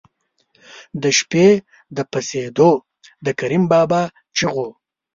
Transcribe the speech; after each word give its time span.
د 1.01 1.03
شپې 1.17 1.47
د 1.95 1.97
پسېدو 2.11 2.71
د 3.25 3.27
کریم 3.39 3.63
بابا 3.73 4.01
چغو. 4.37 4.67